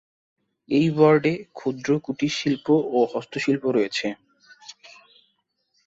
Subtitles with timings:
[0.69, 2.65] এই ওয়ার্ডে ক্ষুদ্র কুটির শিল্প
[2.91, 4.07] ও হস্তশিল্প রয়েছে।